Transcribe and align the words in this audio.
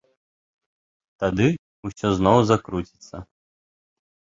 Тады 1.25 1.47
ўсё 1.91 2.07
зноў 2.19 2.39
закруціцца! 2.49 3.17